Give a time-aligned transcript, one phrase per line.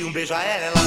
[0.00, 0.81] Um beijo a ela,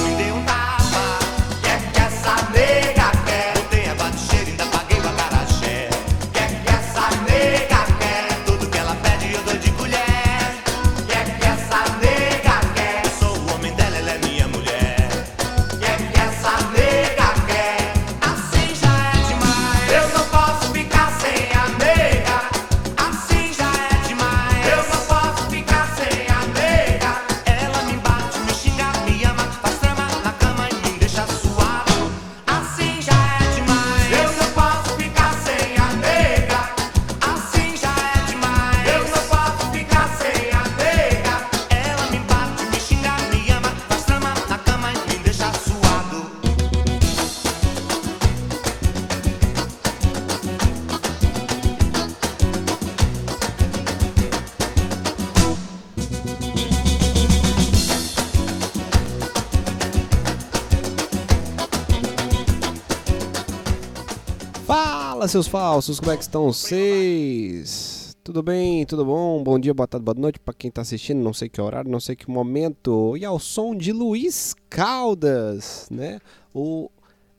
[65.35, 68.15] seus falsos, como é que estão vocês?
[68.23, 68.85] Tudo bem?
[68.85, 69.43] Tudo bom?
[69.43, 71.99] Bom dia, boa tarde, boa noite para quem tá assistindo, não sei que horário, não
[71.99, 73.17] sei que momento.
[73.17, 76.21] E ao som de Luiz Caldas, né?
[76.53, 76.89] O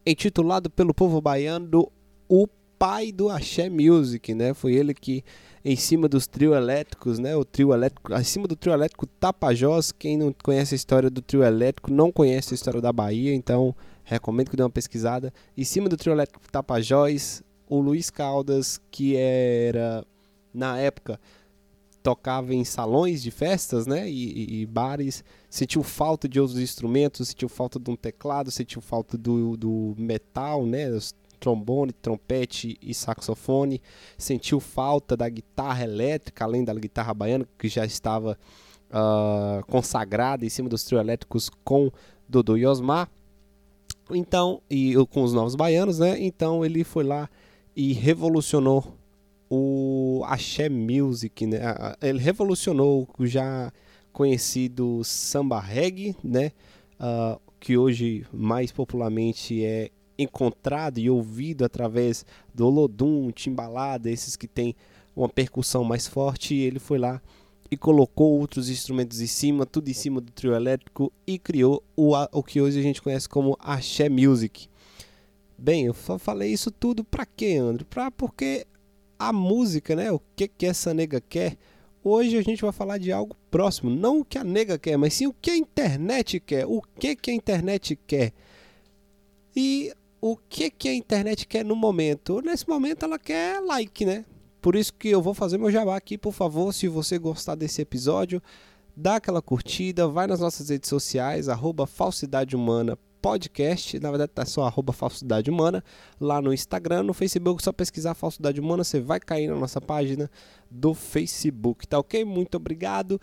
[0.06, 1.90] intitulado pelo povo baiano
[2.28, 2.46] o
[2.78, 4.52] pai do Axé Music, né?
[4.52, 5.24] Foi ele que
[5.64, 7.34] em cima dos trio elétricos, né?
[7.34, 11.42] O trio elétrico, acima do trio elétrico Tapajós, quem não conhece a história do trio
[11.42, 15.32] elétrico, não conhece a história da Bahia, então recomendo que dê uma pesquisada.
[15.56, 20.04] Em cima do trio elétrico Tapajós, o Luiz Caldas, que era
[20.52, 21.20] na época
[22.02, 24.12] tocava em salões de festas, né, e,
[24.60, 29.18] e- e bares, sentiu falta de outros instrumentos, sentiu falta de um teclado, sentiu falta
[29.18, 30.86] do, do metal, né,
[31.40, 33.82] trombone, trompete e saxofone,
[34.16, 38.38] sentiu falta da guitarra elétrica, além da guitarra baiana, que já estava
[38.90, 41.90] ah, consagrada em cima dos trio elétricos com
[42.28, 43.10] Dodô e Osmar,
[44.10, 46.16] então, e com os novos baianos, né?
[46.20, 47.28] Então ele foi lá
[47.76, 48.96] e revolucionou
[49.50, 51.60] o axé music, né?
[52.00, 53.70] Ele revolucionou o já
[54.12, 56.52] conhecido samba reggae, né?
[56.98, 64.48] Ah, que hoje mais popularmente é encontrado e ouvido através do Olodum, Timbalada, esses que
[64.48, 64.74] tem
[65.14, 66.54] uma percussão mais forte.
[66.54, 67.20] Ele foi lá
[67.70, 72.12] e colocou outros instrumentos em cima, tudo em cima do trio elétrico e criou o,
[72.32, 74.68] o que hoje a gente conhece como Axé Music.
[75.58, 77.84] Bem, eu fa- falei isso tudo pra quê, André?
[77.88, 78.66] Pra, porque
[79.18, 80.10] a música, né?
[80.12, 81.56] O que, que essa nega quer?
[82.04, 83.90] Hoje a gente vai falar de algo próximo.
[83.90, 86.66] Não o que a nega quer, mas sim o que a internet quer.
[86.66, 88.32] O que, que a internet quer.
[89.54, 92.40] E o que, que a internet quer no momento?
[92.42, 94.24] Nesse momento ela quer like, né?
[94.60, 97.80] Por isso que eu vou fazer meu jabá aqui, por favor, se você gostar desse
[97.80, 98.42] episódio,
[98.96, 101.86] dá aquela curtida, vai nas nossas redes sociais, arroba
[103.26, 105.82] Podcast, na verdade tá só arroba Falsidade Humana,
[106.20, 110.30] lá no Instagram, no Facebook, só pesquisar Falsidade Humana, você vai cair na nossa página
[110.70, 112.24] do Facebook, tá ok?
[112.24, 113.20] Muito obrigado.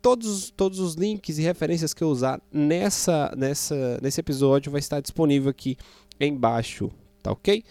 [0.00, 5.00] Todos, todos os links e referências que eu usar nessa, nessa, nesse episódio vai estar
[5.00, 5.76] disponível aqui
[6.20, 7.64] embaixo, tá ok?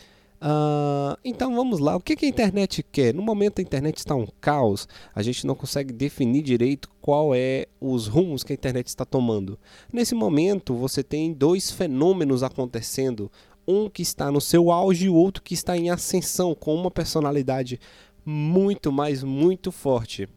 [0.46, 3.14] Ah, então vamos lá, o que, que a internet quer?
[3.14, 7.68] No momento a internet está um caos, a gente não consegue definir direito qual é
[7.80, 9.58] os rumos que a internet está tomando.
[9.92, 13.32] Nesse momento você tem dois fenômenos acontecendo,
[13.66, 16.92] um que está no seu auge e o outro que está em ascensão, com uma
[16.92, 17.80] personalidade
[18.26, 20.28] muito, mas muito forte.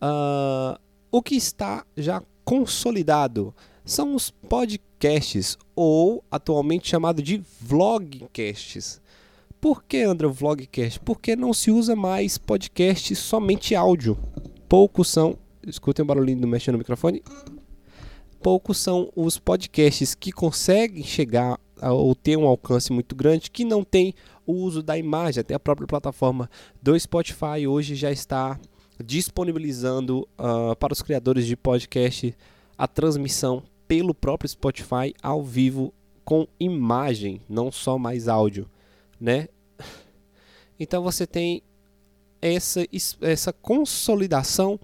[0.00, 0.80] Ah,
[1.12, 3.54] o que está já consolidado
[3.84, 9.04] são os podcasts, ou atualmente chamado de vlogcasts.
[9.60, 11.00] Por que, André, vlogcast?
[11.00, 14.16] Porque não se usa mais podcast somente áudio.
[14.68, 15.36] Poucos são.
[15.66, 17.22] Escutem o barulhinho do mexendo no microfone.
[18.42, 23.64] Poucos são os podcasts que conseguem chegar a- ou ter um alcance muito grande que
[23.64, 24.14] não tem
[24.46, 25.40] o uso da imagem.
[25.40, 26.48] Até a própria plataforma
[26.80, 28.58] do Spotify hoje já está
[29.04, 32.34] disponibilizando ah, para os criadores de podcast
[32.78, 35.92] a transmissão pelo próprio Spotify ao vivo
[36.24, 38.68] com imagem, não só mais áudio,
[39.20, 39.48] né?
[40.78, 41.62] Então você tem
[42.40, 42.86] essa,
[43.22, 44.78] essa consolidação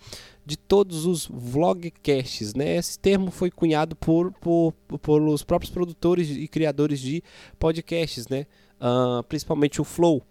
[0.44, 2.76] de todos os vlogcasts, né?
[2.76, 7.23] Esse termo foi cunhado por, por, pelos próprios produtores e criadores de
[7.58, 8.46] podcasts, né?
[8.81, 10.23] Ah, principalmente o Flow,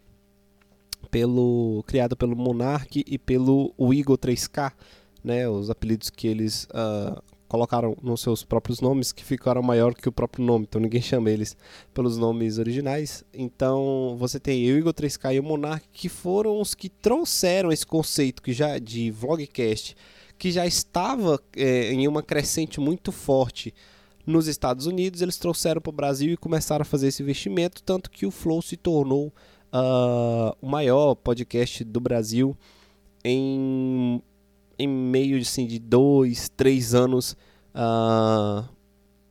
[1.09, 4.74] pelo criado pelo Monark e pelo Eagle 3K,
[5.24, 5.47] né?
[5.47, 7.21] Os apelidos que eles ah,
[7.51, 11.30] colocaram nos seus próprios nomes que ficaram maior que o próprio nome, então ninguém chama
[11.30, 11.57] eles
[11.94, 13.25] pelos nomes originais.
[13.33, 17.86] Então você tem o Eagle 3K e o Monark que foram os que trouxeram esse
[17.86, 19.98] conceito que já de vlogcast
[20.38, 23.74] que já estava é, em uma crescente muito forte
[24.25, 28.09] nos Estados Unidos, eles trouxeram para o Brasil e começaram a fazer esse investimento, tanto
[28.09, 32.56] que o Flow se tornou uh, o maior podcast do Brasil
[33.24, 34.21] em,
[34.81, 37.38] em meio assim, de dois, três anos.
[37.75, 38.68] Uh,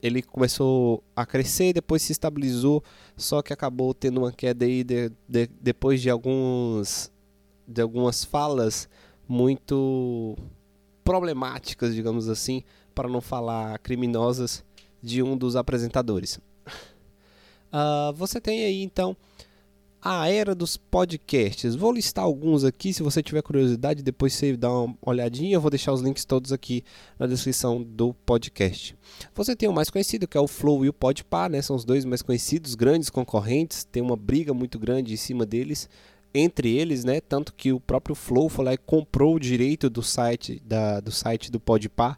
[0.03, 2.83] ele começou a crescer, depois se estabilizou,
[3.17, 7.11] só que acabou tendo uma queda aí de, de, depois de alguns
[7.67, 8.89] de algumas falas
[9.29, 10.37] muito
[11.05, 12.65] problemáticas, digamos assim,
[12.95, 14.65] para não falar criminosas,
[15.03, 16.41] de um dos apresentadores.
[17.73, 19.17] Uh, você tem aí então
[20.03, 21.75] a era dos podcasts.
[21.75, 25.55] Vou listar alguns aqui, se você tiver curiosidade, depois você dá uma olhadinha.
[25.55, 26.83] Eu vou deixar os links todos aqui
[27.19, 28.97] na descrição do podcast.
[29.35, 31.61] Você tem o mais conhecido, que é o Flow e o Podpah, né?
[31.61, 33.85] São os dois mais conhecidos, grandes concorrentes.
[33.85, 35.89] Tem uma briga muito grande em cima deles,
[36.33, 37.21] entre eles, né?
[37.21, 41.13] Tanto que o próprio Flow foi lá e comprou o direito do site, da, do
[41.13, 42.17] site do Podpah.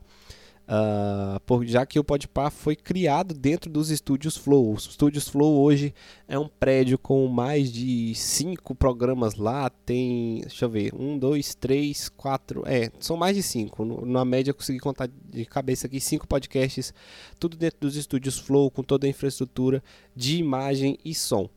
[0.73, 4.73] Uh, por, já que o Podpah foi criado dentro dos estúdios Flow.
[4.73, 5.93] Os estúdios Flow hoje
[6.27, 9.69] é um prédio com mais de cinco programas lá.
[9.69, 13.85] Tem, deixa eu ver, um, dois, três, quatro, é, são mais de cinco.
[14.07, 16.95] Na média eu consegui contar de cabeça aqui cinco podcasts,
[17.39, 19.85] tudo dentro dos estúdios Flow com toda a infraestrutura
[20.17, 21.51] de imagem e som.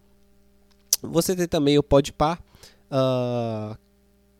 [1.01, 2.37] Você tem também o Podpah,
[2.91, 3.77] uh,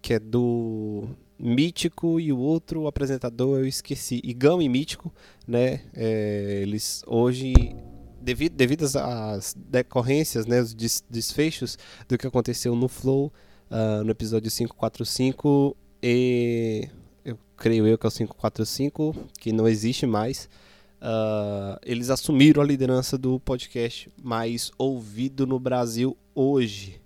[0.02, 1.08] que é do
[1.38, 4.22] Mítico e o outro apresentador eu esqueci.
[4.24, 5.14] Igão e Mítico,
[5.48, 5.82] né?
[5.94, 7.54] É, eles hoje,
[8.22, 11.78] devido, devido às decorrências, né, os des, desfechos
[12.08, 13.34] do que aconteceu no Flow,
[13.70, 16.88] uh, no episódio 545, e
[17.24, 20.50] eu creio eu que é o 545, que não existe mais.
[21.02, 27.02] Uh, eles assumiram a liderança do podcast mais ouvido no Brasil hoje.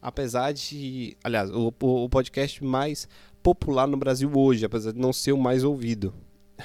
[0.00, 1.16] Apesar de.
[1.22, 3.08] Aliás, o, o podcast mais
[3.42, 6.14] popular no Brasil hoje, apesar de não ser o mais ouvido.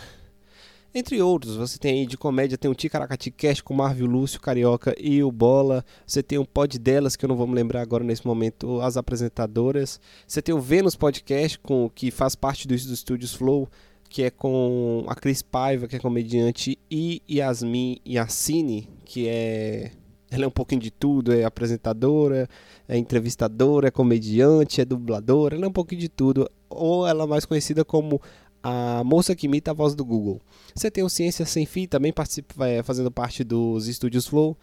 [0.94, 4.96] Entre outros, você tem aí de comédia, tem o Ticaracati Cast com Marvel Lúcio, Carioca
[5.00, 5.84] e o Bola.
[6.06, 8.98] Você tem o Pod Delas, que eu não vou me lembrar agora nesse momento, as
[8.98, 10.00] apresentadoras.
[10.28, 13.70] Você tem o Vênus Podcast, com, que faz parte dos, dos estúdios Flow,
[14.10, 19.92] que é com a Cris Paiva, que é comediante, e Yasmin Yassine, que é
[20.30, 22.50] ela é um pouquinho de tudo, é apresentadora,
[22.88, 26.50] é entrevistadora, é comediante, é dubladora, ela é um pouquinho de tudo.
[26.70, 28.22] Ou ela é mais conhecida como
[28.62, 30.42] a moça que imita a voz do Google.
[30.76, 34.58] Você tem o Ciência Sem Fim, também participa, é, fazendo parte dos estúdios Flow,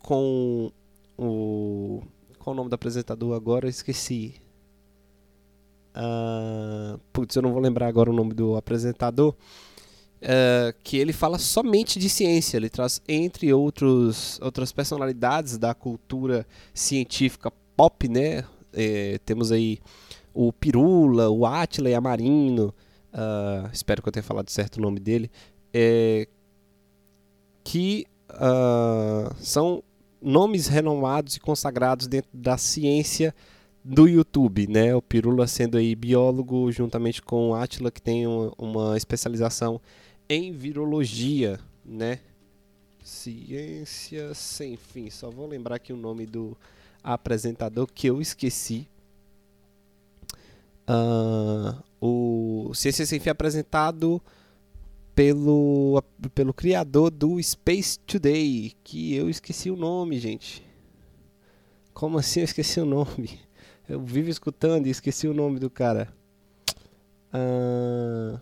[0.00, 0.70] com
[1.16, 2.02] o...
[2.38, 3.66] Qual o nome do apresentador agora?
[3.66, 4.34] Eu esqueci.
[5.94, 9.34] Uh, putz, eu não vou lembrar agora o nome do apresentador.
[10.20, 12.56] Uh, que ele fala somente de ciência.
[12.56, 18.44] Ele traz, entre outros, outras personalidades da cultura científica pop, né?
[18.72, 19.78] É, temos aí
[20.34, 22.74] o Pirula, o Atila e a Marino.
[23.12, 25.30] Uh, espero que eu tenha falado certo o nome dele.
[27.62, 29.82] Que uh, são
[30.20, 33.34] nomes renomados e consagrados dentro da ciência
[33.84, 34.94] do YouTube, né?
[34.94, 39.80] O Pirula sendo aí biólogo, juntamente com o Atila, que tem uma, uma especialização
[40.28, 42.20] em virologia, né?
[43.02, 45.08] Ciência sem fim.
[45.08, 46.56] Só vou lembrar aqui o nome do
[47.02, 48.86] apresentador que eu esqueci.
[50.88, 54.22] Uh, o Ciência Sem Fim é apresentado
[55.14, 56.02] pelo,
[56.34, 60.64] pelo criador do Space Today, que eu esqueci o nome, gente.
[61.92, 63.40] Como assim eu esqueci o nome?
[63.88, 66.12] Eu vivo escutando e esqueci o nome do cara.
[67.32, 68.38] Uh,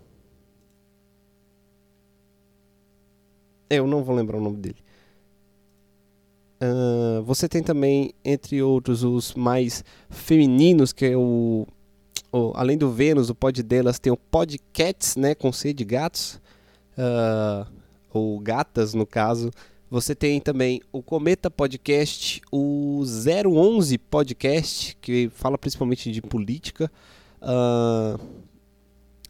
[3.69, 4.77] Eu não vou lembrar o nome dele.
[6.63, 11.67] Uh, você tem também, entre outros, os mais femininos, que é o,
[12.33, 15.35] o, Além do Vênus, o pod delas tem o Podcats, né?
[15.35, 16.41] Com C de gatos.
[16.97, 17.67] Uh,
[18.13, 19.51] ou gatas, no caso.
[19.91, 26.91] Você tem também o Cometa Podcast, o 011 Podcast, que fala principalmente de política.
[27.41, 28.19] Uh,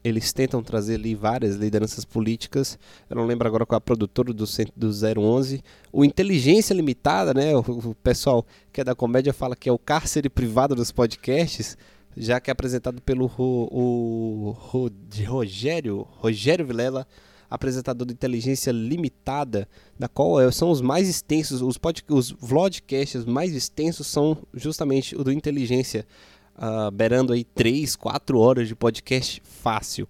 [0.06, 2.78] eles tentam trazer ali várias lideranças políticas.
[3.10, 4.44] Eu não lembro agora qual é a produtora do,
[4.76, 5.64] do 011.
[5.92, 7.56] O Inteligência Limitada, né?
[7.56, 11.76] O, o, pessoal que é da comédia fala que é o cárcere privado dos podcasts,
[12.16, 14.92] já que é apresentado pelo Ro, o, Ro,
[15.26, 17.04] Rogério, Rogério Vilela,
[17.50, 23.24] apresentador do Inteligência Limitada, da qual é, são os mais extensos, os, pod, os vlogcasts
[23.24, 28.74] mais extensos são justamente o do Inteligência Limitada uh, beirando aí 3, 4 horas de
[28.74, 30.08] podcast fácil.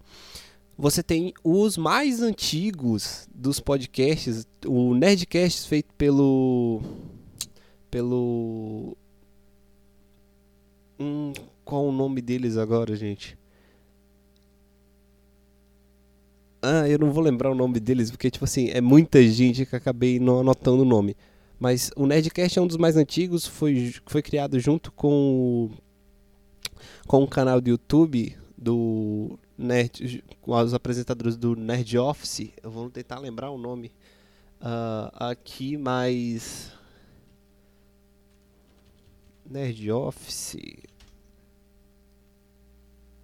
[0.79, 6.83] Você tem os mais antigos dos podcasts, o Nerdcast feito pelo
[7.91, 8.97] pelo
[11.01, 11.33] hum,
[11.65, 13.39] qual o nome deles agora, gente?
[16.63, 19.77] Ah, eu não vou lembrar o nome deles, porque, tipo assim, é muita gente que
[19.77, 21.17] acabei não anotando o nome.
[21.59, 25.71] Mas o Nerdcast é um dos mais antigos, foi, foi criado junto com,
[27.07, 32.51] com o canal do YouTube do Nerd, com os apresentadores do Nerd Office.
[32.63, 33.93] Eu vou tentar lembrar o nome
[34.61, 36.73] uh, aqui, mas.
[39.49, 40.57] Nerd Office.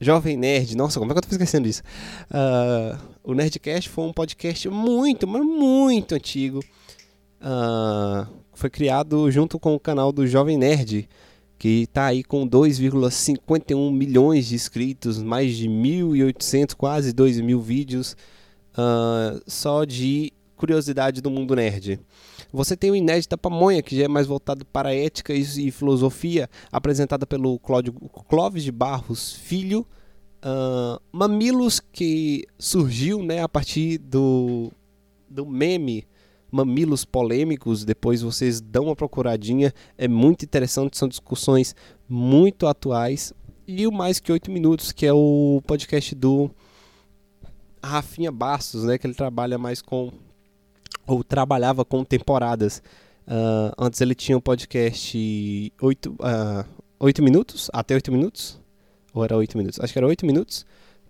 [0.00, 1.82] Jovem Nerd, nossa, como é que eu tô esquecendo isso?
[2.28, 6.58] Uh, o Nerdcast foi um podcast muito, mas muito antigo.
[7.40, 11.08] Uh, foi criado junto com o canal do Jovem Nerd,
[11.62, 18.16] que está aí com 2,51 milhões de inscritos, mais de 1.800, quase 2 mil vídeos,
[18.72, 22.00] uh, só de curiosidade do mundo nerd.
[22.52, 27.28] Você tem o Inédita Pamonha, que já é mais voltado para ética e filosofia, apresentada
[27.28, 27.92] pelo Cláudio,
[28.28, 29.86] Clóvis de Barros Filho.
[30.44, 34.72] Uh, Mamilos, que surgiu né, a partir do,
[35.30, 36.08] do meme
[36.52, 37.84] Mamilos Polêmicos.
[37.84, 41.74] Depois vocês dão uma procuradinha, é muito interessante, são discussões
[42.08, 43.32] muito atuais.
[43.66, 46.50] E o Mais Que Oito Minutos, que é o podcast do
[47.82, 50.12] Rafinha Bastos, né, que ele trabalha mais com
[51.06, 52.82] ou trabalhava com temporadas.
[53.26, 56.64] Uh, antes ele tinha um podcast 8, uh,
[57.00, 58.60] 8 minutos, até 8 minutos.
[59.14, 59.80] Ou era 8 minutos?
[59.80, 60.64] Acho que era 8 minutos.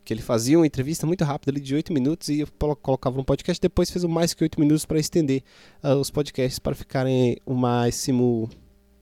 [0.05, 2.45] Que ele fazia uma entrevista muito rápida de 8 minutos e
[2.83, 3.61] colocava no podcast.
[3.61, 5.43] Depois fez mais que 8 minutos para estender
[5.83, 8.51] uh, os podcasts para ficarem o máximo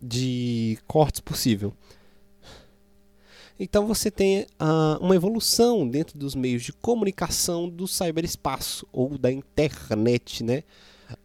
[0.01, 1.73] de cortes possível.
[3.59, 9.31] Então você tem uh, uma evolução dentro dos meios de comunicação do cyberespaço ou da
[9.31, 10.63] internet, né?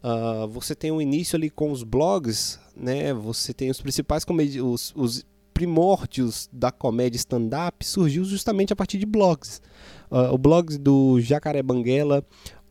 [0.03, 3.13] Uh, você tem um início ali com os blogs, né?
[3.13, 4.25] Você tem os principais
[4.61, 9.61] os, os primórdios da comédia stand-up surgiu justamente a partir de blogs.
[10.11, 12.23] Uh, o blog do Jacaré Banguela,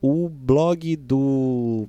[0.02, 1.88] o blog do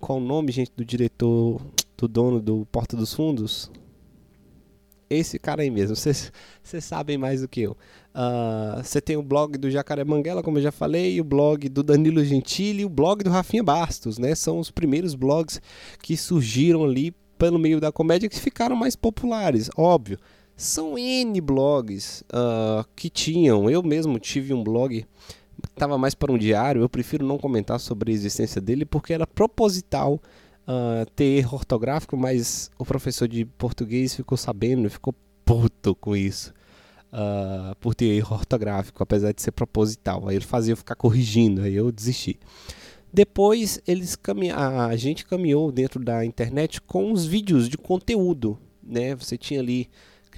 [0.00, 1.60] qual o nome, gente, do diretor,
[1.96, 3.70] do dono do Porta dos Fundos?
[5.10, 5.96] esse cara aí mesmo.
[5.96, 6.30] Vocês
[6.80, 7.76] sabem mais do que eu.
[8.14, 11.68] Ah, você uh, tem o blog do Jacaré Manguela, como eu já falei, o blog
[11.68, 14.34] do Danilo Gentili o blog do Rafinha Bastos, né?
[14.34, 15.60] São os primeiros blogs
[16.02, 20.18] que surgiram ali pelo meio da comédia que ficaram mais populares, óbvio.
[20.56, 23.70] São N blogs uh, que tinham.
[23.70, 25.06] Eu mesmo tive um blog
[25.62, 26.82] que estava mais para um diário.
[26.82, 32.16] Eu prefiro não comentar sobre a existência dele porque era proposital uh, ter erro ortográfico,
[32.16, 35.14] mas o professor de português ficou sabendo ficou
[35.44, 36.52] puto com isso.
[37.12, 40.28] Uh, por ter erro ortográfico, apesar de ser proposital.
[40.28, 42.38] Aí ele fazia eu ficar corrigindo, aí eu desisti.
[43.12, 44.18] Depois eles
[44.54, 49.14] a gente caminhou dentro da internet com os vídeos de conteúdo, né?
[49.14, 49.88] Você tinha ali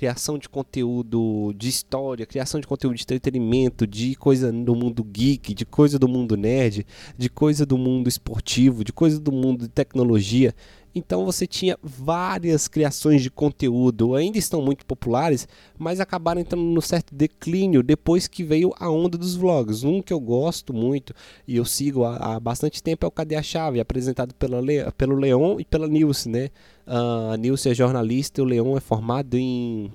[0.00, 5.52] criação de conteúdo de história, criação de conteúdo de entretenimento, de coisa do mundo geek,
[5.52, 6.86] de coisa do mundo nerd,
[7.18, 10.54] de coisa do mundo esportivo, de coisa do mundo de tecnologia.
[10.94, 15.46] Então você tinha várias criações de conteúdo, ainda estão muito populares,
[15.78, 19.84] mas acabaram entrando no certo declínio depois que veio a onda dos vlogs.
[19.84, 21.14] Um que eu gosto muito
[21.46, 24.90] e eu sigo há, há bastante tempo é o Cadê a Chave, apresentado pela Le,
[24.96, 26.50] pelo Leon e pela Nilce, né?
[26.86, 29.92] Uh, a Nilce é jornalista e o Leon é formado em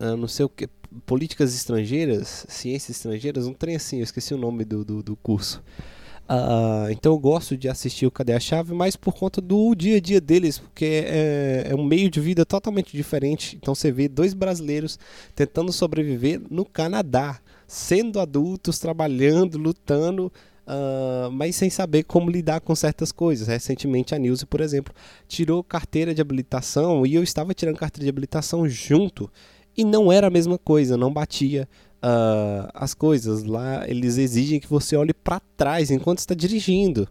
[0.00, 0.68] uh, não sei o que,
[1.04, 5.62] políticas estrangeiras, ciências estrangeiras, um trem assim, eu esqueci o nome do, do, do curso.
[6.28, 9.98] Uh, então eu gosto de assistir o Cadê a Chave, mas por conta do dia
[9.98, 13.56] a dia deles, porque é, é, um meio de vida totalmente diferente.
[13.56, 14.98] Então você vê dois brasileiros
[15.36, 20.32] tentando sobreviver no Canadá, sendo adultos, trabalhando, lutando,
[20.66, 23.46] uh, mas sem saber como lidar com certas coisas.
[23.46, 24.92] Recentemente a Nilce, por exemplo,
[25.28, 29.30] tirou carteira de habilitação e eu estava tirando carteira de habilitação junto
[29.76, 31.68] e não era a mesma coisa, não batia
[32.02, 33.44] uh, as coisas.
[33.44, 37.08] Lá eles exigem que você olhe para trás enquanto está dirigindo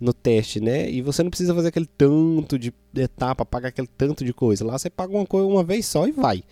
[0.00, 0.88] no teste, né?
[0.90, 4.64] E você não precisa fazer aquele tanto de etapa, pagar aquele tanto de coisa.
[4.64, 6.42] Lá você paga uma coisa uma vez só e vai.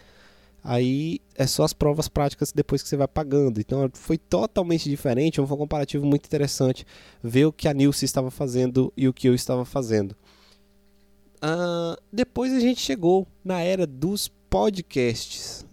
[0.69, 3.61] Aí é só as provas práticas depois que você vai pagando.
[3.61, 6.85] Então foi totalmente diferente, um comparativo muito interessante
[7.23, 10.17] ver o que a Nilce estava fazendo e o que eu estava fazendo.
[11.37, 15.65] Uh, depois a gente chegou na era dos podcasts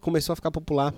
[0.00, 0.94] começou a ficar popular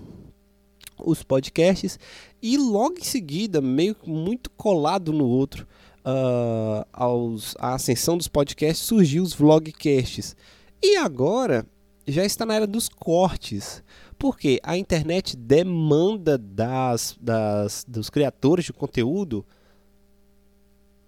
[1.05, 1.99] os podcasts
[2.41, 5.67] e logo em seguida, meio muito colado no outro,
[6.05, 10.37] uh, aos, a ascensão dos podcasts, surgiu os vlogcasts.
[10.83, 11.67] E agora
[12.07, 13.83] já está na era dos cortes.
[14.19, 19.45] Porque a internet demanda das, das, dos criadores de conteúdo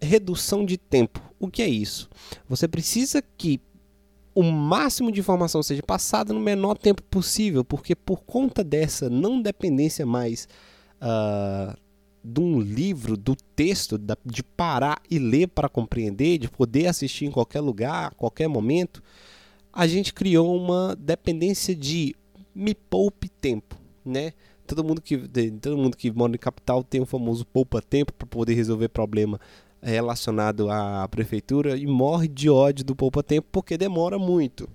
[0.00, 1.20] redução de tempo.
[1.38, 2.08] O que é isso?
[2.48, 3.60] Você precisa que
[4.34, 9.40] o máximo de informação seja passada no menor tempo possível, porque por conta dessa não
[9.40, 10.48] dependência mais
[11.00, 11.76] uh,
[12.22, 17.30] de um livro, do texto, de parar e ler para compreender, de poder assistir em
[17.30, 19.02] qualquer lugar, a qualquer momento,
[19.72, 22.16] a gente criou uma dependência de
[22.54, 24.32] me poupe tempo, né?
[24.66, 25.18] Todo mundo que
[25.60, 29.38] todo mundo que mora em capital tem o famoso poupa tempo para poder resolver problema
[29.90, 34.68] relacionado à prefeitura e morre de ódio do poupa tempo porque demora muito.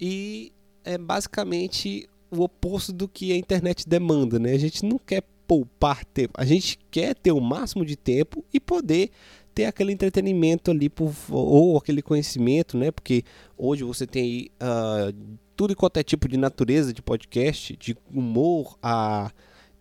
[0.00, 0.52] E
[0.84, 4.52] é basicamente o oposto do que a internet demanda, né?
[4.52, 8.58] A gente não quer poupar tempo, a gente quer ter o máximo de tempo e
[8.58, 9.10] poder
[9.54, 12.90] ter aquele entretenimento ali por, ou aquele conhecimento, né?
[12.90, 13.22] Porque
[13.56, 15.14] hoje você tem uh,
[15.54, 19.30] tudo e qualquer tipo de natureza de podcast, de humor a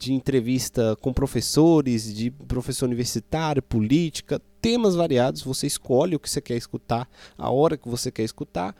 [0.04, 5.42] de entrevista com professores, de professor universitário, política, temas variados.
[5.42, 8.76] Você escolhe o que você quer escutar, a hora que você quer escutar,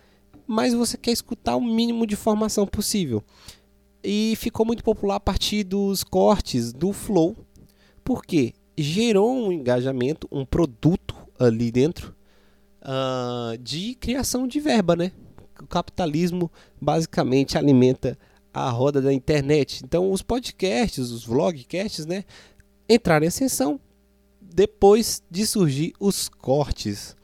[0.46, 3.24] mas você quer escutar o mínimo de informação possível.
[4.04, 7.36] E ficou muito popular a partir dos cortes do Flow,
[8.04, 12.14] porque gerou um engajamento, um produto ali dentro
[12.82, 15.12] uh, de criação de verba, né?
[15.62, 16.52] O capitalismo
[16.82, 18.18] basicamente alimenta
[18.54, 19.82] a roda da internet.
[19.84, 22.24] Então, os podcasts, os vlogcasts, né,
[22.88, 23.80] entraram em ascensão
[24.40, 27.16] depois de surgir os cortes.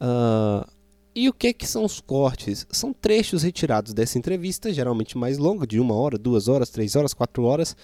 [0.00, 0.68] Uh,
[1.14, 2.66] e o que, que são os cortes?
[2.72, 7.14] São trechos retirados dessa entrevista, geralmente mais longa, de uma hora, duas horas, três horas,
[7.14, 7.76] quatro horas,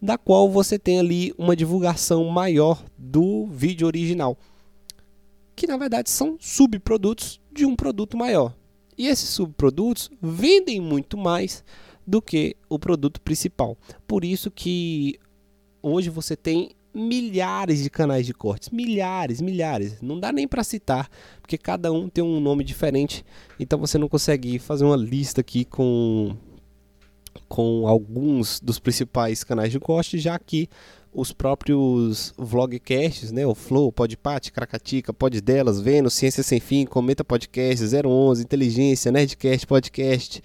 [0.00, 4.36] da qual você tem ali uma divulgação maior do vídeo original,
[5.54, 8.54] que na verdade são subprodutos de um produto maior.
[8.98, 11.64] E esses subprodutos vendem muito mais
[12.06, 13.76] do que o produto principal.
[14.06, 15.18] Por isso que
[15.82, 20.00] hoje você tem milhares de canais de cortes, milhares, milhares.
[20.00, 21.10] Não dá nem para citar,
[21.42, 23.24] porque cada um tem um nome diferente.
[23.60, 26.34] Então você não consegue fazer uma lista aqui com
[27.48, 30.68] com alguns dos principais canais de corte, já que
[31.12, 37.24] os próprios vlogcasts, né, o Flow, Podpat, Cracatica, Pod Delas, Vênus, Ciência Sem Fim, Comenta
[37.24, 40.42] Podcast, 011, Inteligência, Nerdcast Podcast,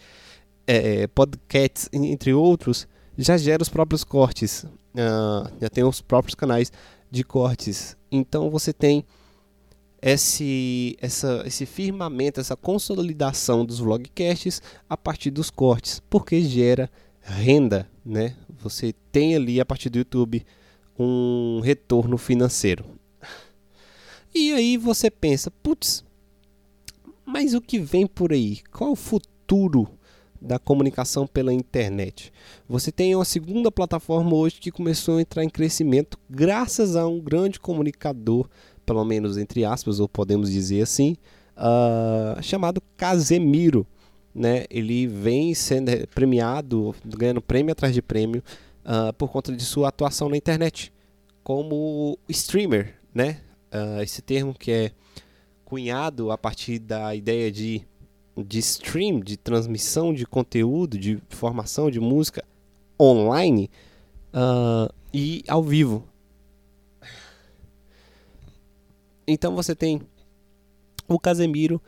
[0.72, 6.72] é, podcasts, entre outros, já gera os próprios cortes, uh, já tem os próprios canais
[7.10, 7.98] de cortes.
[8.10, 9.04] Então você tem
[10.02, 17.90] esse, essa, esse firmamento, essa consolidação dos vlogcasts a partir dos cortes, porque gera renda,
[18.06, 18.38] né?
[18.62, 20.46] Você tem ali a partir do YouTube
[20.98, 22.86] um retorno financeiro.
[24.34, 26.06] E aí você pensa, putz,
[27.26, 28.62] mas o que vem por aí?
[28.72, 30.00] Qual é o futuro
[30.42, 32.34] da comunicação pela internet.
[32.68, 37.20] Você tem uma segunda plataforma hoje que começou a entrar em crescimento graças a um
[37.20, 38.50] grande comunicador,
[38.86, 41.16] pelo menos entre aspas, ou podemos dizer assim,
[41.56, 43.86] uh, chamado Casemiro.
[44.34, 44.66] Né?
[44.70, 48.42] Ele vem sendo premiado, ganhando prêmio atrás de prêmio,
[48.84, 50.92] uh, por conta de sua atuação na internet
[51.44, 53.42] como streamer, né?
[53.74, 54.92] Uh, esse termo que é
[55.66, 57.82] cunhado a partir da ideia de
[58.38, 62.44] de stream, de transmissão de conteúdo, de formação de música
[63.00, 63.70] online
[64.34, 66.08] uh, e ao vivo.
[69.28, 70.02] Então você tem
[71.08, 71.82] o Casemiro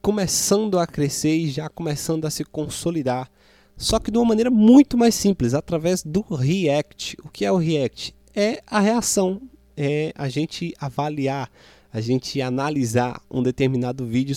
[0.00, 3.30] começando a crescer e já começando a se consolidar,
[3.76, 7.16] só que de uma maneira muito mais simples, através do React.
[7.24, 8.14] O que é o React?
[8.34, 9.40] É a reação,
[9.76, 11.50] é a gente avaliar,
[11.92, 14.36] a gente analisar um determinado vídeo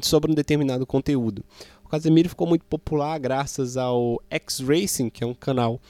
[0.00, 1.44] sobre um determinado conteúdo.
[1.84, 5.80] O Casemiro ficou muito popular graças ao X Racing, que é um canal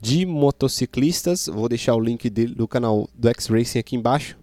[0.00, 1.46] de motociclistas.
[1.46, 4.36] Vou deixar o link do canal do X Racing aqui embaixo.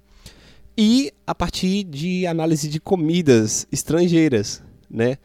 [0.78, 5.18] E a partir de análise de comidas estrangeiras, né?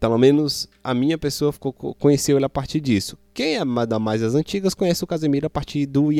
[0.00, 3.16] Pelo menos a minha pessoa ficou, conheceu ele a partir disso.
[3.32, 6.10] Quem é da mais as antigas conhece o Casemiro a partir do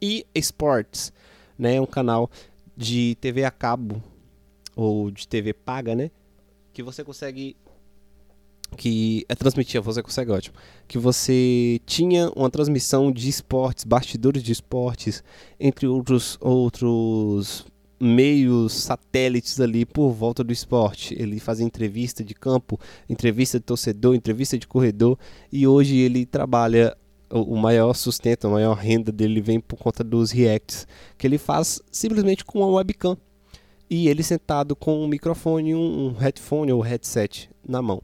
[0.00, 1.12] eSports,
[1.58, 1.80] né?
[1.80, 2.30] Um canal
[2.76, 4.02] de TV a cabo
[4.74, 6.10] ou de TV paga, né?
[6.72, 7.56] Que você consegue
[8.76, 10.56] que é transmitir, você consegue ótimo,
[10.88, 15.22] que você tinha uma transmissão de esportes, bastidores de esportes,
[15.60, 17.66] entre outros outros
[18.00, 21.14] meios satélites ali por volta do esporte.
[21.16, 25.16] Ele fazia entrevista de campo, entrevista de torcedor, entrevista de corredor
[25.52, 26.96] e hoje ele trabalha
[27.30, 31.80] o maior sustento, a maior renda dele vem por conta dos reacts que ele faz
[31.90, 33.16] simplesmente com uma webcam
[33.92, 38.02] e ele sentado com um microfone, um headphone ou headset na mão.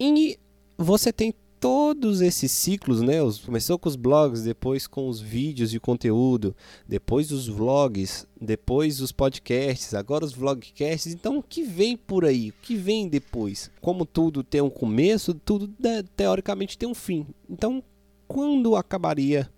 [0.00, 0.38] E
[0.78, 3.18] você tem todos esses ciclos, né?
[3.44, 6.56] Começou com os blogs, depois com os vídeos de conteúdo,
[6.88, 11.12] depois os vlogs, depois os podcasts, agora os vlogcasts.
[11.12, 12.48] Então, o que vem por aí?
[12.48, 13.70] O que vem depois?
[13.78, 17.26] Como tudo tem um começo, tudo né, teoricamente tem um fim.
[17.46, 17.84] Então,
[18.26, 19.50] quando acabaria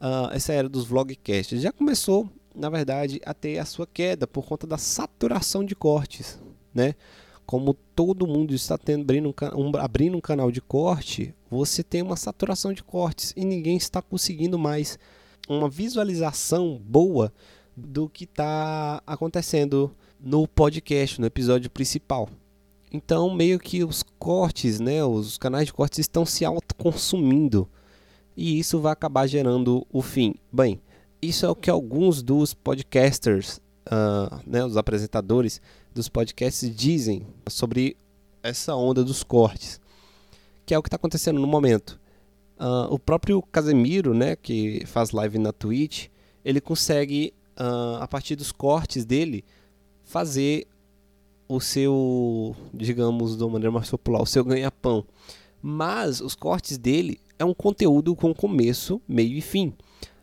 [0.00, 1.60] uh, essa era dos vlogcasts?
[1.60, 6.40] Já começou, na verdade, a ter a sua queda por conta da saturação de cortes,
[6.74, 6.94] né?
[7.50, 12.14] como todo mundo está tendo, abrindo, um, abrindo um canal de corte, você tem uma
[12.14, 14.96] saturação de cortes e ninguém está conseguindo mais
[15.48, 17.32] uma visualização boa
[17.76, 22.28] do que está acontecendo no podcast, no episódio principal.
[22.92, 27.68] Então, meio que os cortes, né, os canais de cortes estão se autoconsumindo
[28.36, 30.36] e isso vai acabar gerando o fim.
[30.52, 30.80] Bem,
[31.22, 35.60] isso é o que alguns dos podcasters, uh, né, os apresentadores,
[35.94, 37.96] dos podcasts dizem sobre
[38.42, 39.80] essa onda dos cortes,
[40.64, 42.00] que é o que está acontecendo no momento.
[42.58, 46.08] Uh, o próprio Casemiro, né, que faz live na Twitch,
[46.44, 49.44] ele consegue, uh, a partir dos cortes dele,
[50.04, 50.66] fazer
[51.48, 55.04] o seu, digamos, de uma maneira mais popular, o seu ganha-pão.
[55.60, 59.74] Mas os cortes dele é um conteúdo com começo, meio e fim.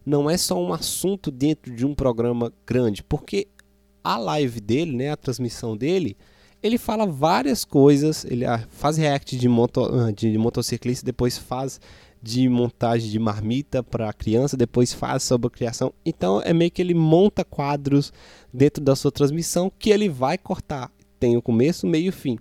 [0.07, 3.45] Não é só um assunto dentro de um programa grande, porque
[4.01, 6.15] a live dele, né, a transmissão dele,
[6.63, 11.81] ele fala várias coisas, ele faz react de, moto, ah, de motociclista, depois faz
[12.23, 15.93] de montagem de marmita para criança, depois faz sobre a criação.
[16.05, 18.13] Então é meio que ele monta quadros
[18.53, 20.89] dentro da sua transmissão que ele vai cortar.
[21.19, 22.39] Tem o começo, meio e fim.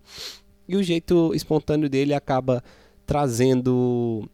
[0.69, 2.63] E o jeito espontâneo dele acaba
[3.05, 4.29] trazendo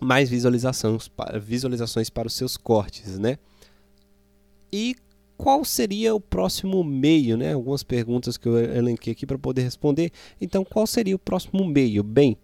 [0.00, 1.10] mais visualizações,
[1.42, 3.38] visualizações para os seus cortes, né?
[4.72, 4.94] E
[5.36, 7.52] qual seria o próximo meio, né?
[7.52, 10.10] Algumas perguntas que eu elenquei aqui para poder responder.
[10.40, 12.02] Então, qual seria o próximo meio?
[12.02, 12.36] Bem,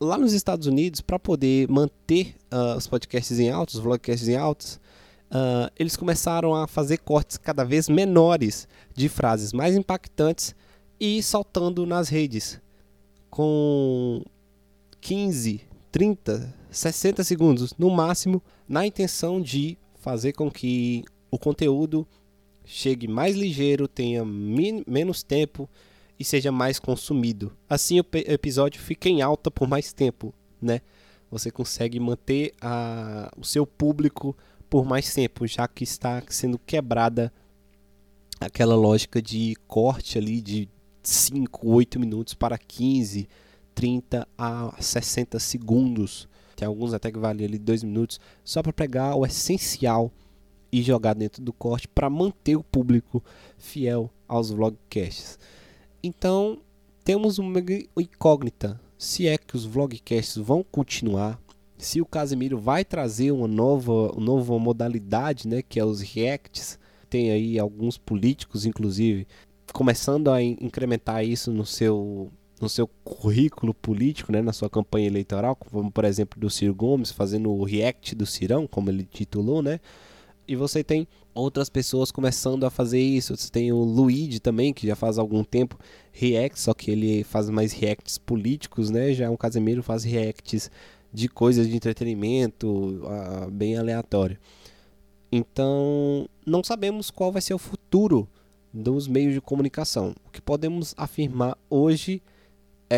[0.00, 4.36] lá nos Estados Unidos, para poder manter uh, os podcasts em altos, os vlogcasts em
[4.36, 4.80] altos,
[5.30, 10.54] uh, eles começaram a fazer cortes cada vez menores de frases mais impactantes
[10.98, 12.60] e saltando nas redes
[13.30, 14.22] com
[15.00, 15.60] 15,
[15.94, 22.04] 30, 60 segundos no máximo, na intenção de fazer com que o conteúdo
[22.64, 25.70] chegue mais ligeiro, tenha menos tempo
[26.18, 27.56] e seja mais consumido.
[27.70, 30.80] Assim o episódio fica em alta por mais tempo, né?
[31.30, 34.36] Você consegue manter a, o seu público
[34.68, 37.32] por mais tempo, já que está sendo quebrada
[38.40, 40.68] aquela lógica de corte ali de
[41.04, 43.28] 5, 8 minutos para 15,
[43.74, 46.28] 30 a 60 segundos.
[46.56, 50.12] Tem alguns até que vale ali 2 minutos, só para pegar o essencial
[50.70, 53.22] e jogar dentro do corte para manter o público
[53.56, 55.38] fiel aos vlogcasts.
[56.02, 56.58] Então,
[57.04, 57.60] temos uma
[57.98, 61.40] incógnita se é que os vlogcasts vão continuar,
[61.76, 66.78] se o Casemiro vai trazer uma nova, uma nova modalidade, né, que é os reacts.
[67.10, 69.26] Tem aí alguns políticos, inclusive,
[69.72, 75.56] começando a incrementar isso no seu no seu currículo político, né, na sua campanha eleitoral,
[75.56, 79.80] como por exemplo do Ciro Gomes fazendo o react do Cirão, como ele titulou, né?
[80.46, 83.34] E você tem outras pessoas começando a fazer isso.
[83.34, 85.78] Você tem o Luigi também, que já faz algum tempo
[86.12, 89.12] reacts, só que ele faz mais reacts políticos, né?
[89.14, 90.70] Já o Casemiro faz reacts
[91.12, 94.38] de coisas de entretenimento, uh, bem aleatório.
[95.32, 98.28] Então, não sabemos qual vai ser o futuro
[98.72, 100.14] dos meios de comunicação.
[100.26, 102.33] O que podemos afirmar hoje é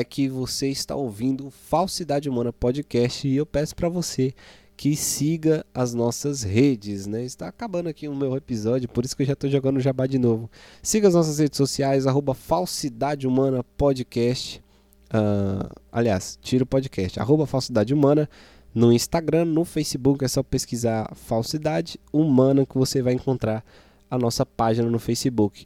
[0.04, 4.34] que você está ouvindo Falsidade Humana Podcast e eu peço para você
[4.76, 7.24] que siga as nossas redes, né?
[7.24, 10.06] Está acabando aqui o meu episódio, por isso que eu já estou jogando o jabá
[10.06, 10.50] de novo.
[10.82, 14.62] Siga as nossas redes sociais, arroba Falsidade Humana Podcast.
[15.06, 18.28] Uh, aliás, tira o podcast, arroba Falsidade Humana.
[18.74, 23.64] No Instagram, no Facebook, é só pesquisar Falsidade Humana que você vai encontrar
[24.10, 25.64] a nossa página no Facebook.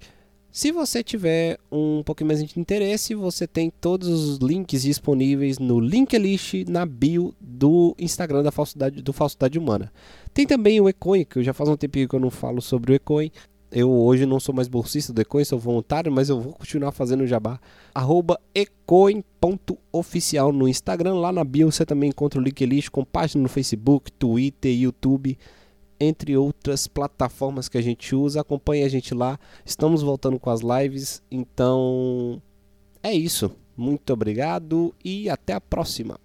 [0.53, 5.79] Se você tiver um pouquinho mais de interesse, você tem todos os links disponíveis no
[5.79, 9.93] link list na bio do Instagram da falsidade, do Falsidade Humana.
[10.35, 12.91] Tem também o Ecoin, que eu já faz um tempinho que eu não falo sobre
[12.91, 13.31] o Ecoin.
[13.71, 17.25] Eu hoje não sou mais bolsista do Ecoin, sou voluntário, mas eu vou continuar fazendo
[17.29, 17.61] jabá.
[17.95, 21.15] Arroba ecoin.oficial no Instagram.
[21.15, 25.39] Lá na bio você também encontra o link list com página no Facebook, Twitter, YouTube
[26.01, 28.41] entre outras plataformas que a gente usa.
[28.41, 29.39] Acompanhe a gente lá.
[29.65, 31.23] Estamos voltando com as lives.
[31.31, 32.43] Então
[33.03, 33.53] é isso.
[33.77, 36.21] Muito obrigado e até a próxima.